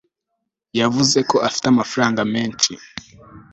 [0.79, 2.71] yavuze ko afite amafaranga menshi